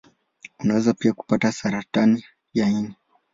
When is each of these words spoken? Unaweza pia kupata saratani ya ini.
Unaweza 0.59 0.93
pia 0.93 1.13
kupata 1.13 1.51
saratani 1.51 2.25
ya 2.53 2.69
ini. 2.69 2.95